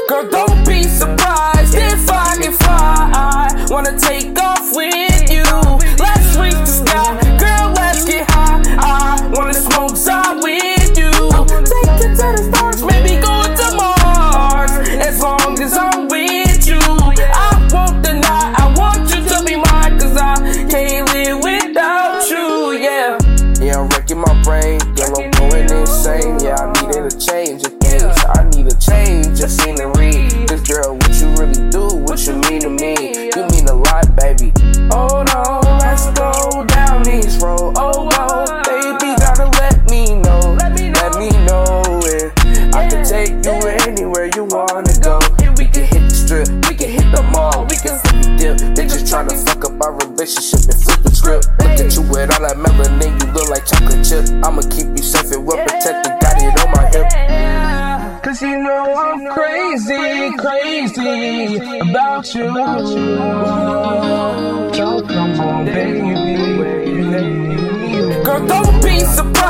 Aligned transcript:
Girl, 0.09 0.29
don't 0.31 0.67
be 0.67 0.83
surprised 0.85 1.75
if 1.75 2.11
I 2.11 2.39
get 2.41 2.55
fly. 2.55 3.67
Wanna 3.71 3.99
take 3.99 4.39
off 4.41 4.75
with 4.75 5.16
yeah. 23.67 23.81
I'm 23.81 23.89
wrecking 23.89 24.19
my 24.19 24.43
brain. 24.43 24.81
Yeah, 24.97 25.11
I'm 25.17 25.31
going 25.33 25.71
insane. 25.71 26.39
Yeah, 26.41 26.57
I 26.57 26.71
needed 26.81 27.13
a 27.13 27.17
change 27.19 27.65
of 27.65 27.75
things. 27.81 28.17
I 28.31 28.49
need 28.55 28.67
a 28.67 28.77
change 28.79 29.41
of 29.41 29.51
scenery. 29.51 30.29
This 30.47 30.63
girl, 30.63 30.95
what 30.95 31.15
you 31.21 31.29
really 31.35 31.71
do, 31.71 31.89
what 32.07 32.25
you 32.27 32.35
mean 32.47 32.61
to 32.61 32.71
me? 32.71 32.95
You 33.35 33.43
mean 33.51 33.67
a 33.69 33.75
lot, 33.75 34.07
baby. 34.17 34.53
Oh 34.93 35.25
no, 35.27 35.61
let's 35.83 36.07
go 36.19 36.65
down 36.67 37.03
this 37.03 37.43
road. 37.43 37.75
Oh, 37.77 38.09
oh, 38.13 38.63
Baby, 38.65 39.17
gotta 39.19 39.51
let 39.61 39.91
me 39.91 40.15
know. 40.21 40.57
Let 40.59 41.19
me 41.19 41.31
know 41.47 41.83
it. 42.05 42.33
I 42.75 42.89
can 42.89 43.05
take 43.05 43.45
you 43.45 43.57
anywhere 43.87 44.31
you 44.35 44.45
wanna 44.45 44.93
go. 45.01 45.19
We 45.57 45.67
can 45.67 45.85
hit 45.85 46.09
the 46.09 46.15
strip, 46.15 46.49
we 46.69 46.77
can 46.77 46.91
hit 46.91 47.09
the 47.15 47.23
mall, 47.33 47.65
we 47.65 47.77
can 47.77 47.99
flip 47.99 48.23
the 48.23 48.37
dip. 48.37 48.75
They 48.77 48.85
just 48.85 49.07
tryna 49.07 49.33
fuck 49.47 49.65
up 49.65 49.81
our 49.81 49.93
relationship 49.97 50.69
and 50.69 50.83
flip 50.83 51.01
the 51.03 51.11
script. 51.15 51.49
Look 51.59 51.81
at 51.81 51.95
you 51.95 52.03
with 52.03 52.29
all 52.35 52.43
that 52.45 52.57
melanin, 52.61 52.96
look 53.47 53.57
like 53.57 53.67
chocolate 53.67 54.05
chip. 54.05 54.25
I'ma 54.45 54.63
keep 54.63 54.87
you 54.97 55.03
safe 55.03 55.33
and 55.33 55.47
well 55.47 55.59
protected, 55.59 56.13
got 56.21 56.43
it 56.43 56.65
on 56.65 56.71
my 56.73 56.87
hip. 56.91 58.23
Cause 58.23 58.43
you 58.43 58.59
know 58.59 58.95
I'm 58.95 59.33
crazy, 59.33 60.37
crazy 60.37 61.57
about 61.81 62.35
you. 62.35 62.49
So 64.75 65.03
come 65.07 65.41
on, 65.41 65.65
baby. 65.65 66.01
Girl, 68.25 68.47
don't 68.47 68.83
be 68.83 69.01
surprised 69.01 69.46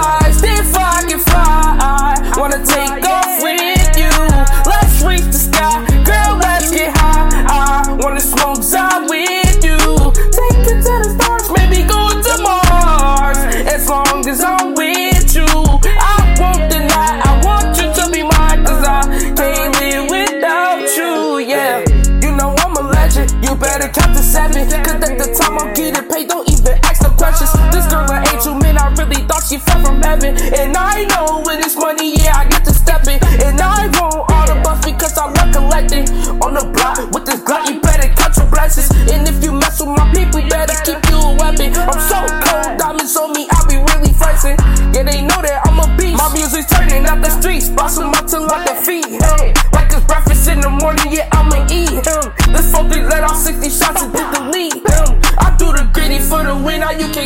you 23.47 23.55
better 23.55 23.89
count 23.89 24.17
to 24.17 24.23
seven. 24.23 24.67
Cause 24.67 24.99
at 24.99 25.19
the 25.19 25.29
time 25.39 25.59
I'm 25.59 25.73
getting 25.75 26.03
paid, 26.11 26.29
don't 26.29 26.49
even 26.51 26.75
ask 26.83 27.03
no 27.03 27.11
questions. 27.15 27.53
This 27.71 27.87
girl 27.87 28.11
an 28.11 28.27
angel, 28.35 28.55
man, 28.59 28.79
I 28.79 28.91
really 28.99 29.23
thought 29.27 29.45
she 29.47 29.59
fell 29.59 29.81
from 29.83 30.03
heaven. 30.03 30.35
And 30.55 30.77
I 30.77 31.07
know 31.07 31.43
when 31.47 31.61
it's 31.63 31.77
money, 31.77 32.19
yeah, 32.19 32.43
I 32.43 32.49
get 32.49 32.65
to 32.65 32.75
step 32.75 33.07
in. 33.07 33.23
And 33.47 33.61
I 33.61 33.87
want 33.95 34.27
all 34.27 34.47
the 34.51 34.59
bucks 34.63 34.85
because 34.85 35.15
I 35.17 35.31
love 35.31 35.53
collecting. 35.55 36.09
On 36.43 36.55
the 36.55 36.67
block 36.75 36.99
with 37.15 37.25
this 37.25 37.41
Glock, 37.47 37.71
you 37.71 37.81
better 37.81 38.09
count 38.19 38.37
your 38.37 38.51
blessings. 38.51 38.91
And 39.13 39.29
if 39.29 39.43
you 39.43 39.53
mess 39.53 39.79
with 39.79 39.95
my 39.95 40.11
people, 40.11 40.43
better 40.49 40.75
keep 40.83 40.99
you 41.11 41.19
a 41.19 41.33
weapon. 41.39 41.71
I'm 41.77 42.01
so 42.03 42.19
cold, 42.43 42.79
diamonds 42.79 43.15
on 43.17 43.33
me, 43.33 43.47
I 43.51 43.59
be 43.71 43.79
really 43.79 44.13
flexing. 44.13 44.59
Yeah, 44.91 45.07
they 45.07 45.23
know 45.23 45.39
that 45.45 45.63
I'm 45.67 45.79
a 45.79 45.87
beast. 45.97 46.19
My 46.19 46.33
music's 46.35 46.67
turning 46.67 47.07
out 47.07 47.23
the 47.23 47.31
streets, 47.31 47.69
boss 47.69 47.99
'em 47.99 48.11
up 48.11 48.27
till 48.27 48.47
like 48.47 48.67
defeat 48.67 49.07
him. 49.07 49.21
Like 49.21 49.76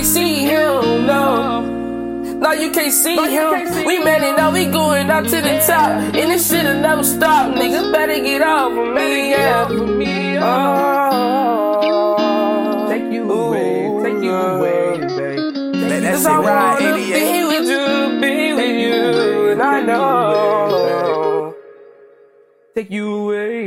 can't 0.00 0.14
see 0.14 0.44
him, 0.46 1.04
no. 1.06 1.60
Now 2.40 2.52
you 2.52 2.70
can't 2.70 2.90
see 2.92 3.16
him. 3.16 3.84
We 3.84 3.98
made 4.02 4.22
it, 4.22 4.34
now 4.34 4.50
we 4.50 4.64
going 4.64 5.10
up 5.10 5.24
to 5.24 5.42
the 5.42 5.62
top. 5.66 5.90
And 6.14 6.30
this 6.30 6.48
shit'll 6.50 6.80
never 6.80 7.04
stop. 7.04 7.54
Niggas 7.54 7.92
better 7.92 8.18
get 8.18 8.40
off 8.40 8.72
of 8.72 8.94
me, 8.94 9.30
yeah. 9.32 9.68
Oh. 10.42 11.36
Take 12.88 13.12
you 13.12 13.30
away, 13.30 13.90
take 14.02 14.22
you 14.24 14.32
away, 14.32 15.00
babe. 15.00 15.54
Let 15.74 16.00
that 16.02 16.16
shit 16.16 16.26
I 16.26 16.38
ride 16.38 16.80
wanna 16.80 16.96
88. 16.96 17.12
be 17.12 17.44
with 17.50 17.68
you, 17.68 17.86
be 18.22 18.34
with 18.54 18.76
you, 18.84 19.50
and 19.50 19.60
I 19.62 19.82
know. 19.82 21.54
Take 22.74 22.90
you 22.90 23.06
away. 23.16 23.59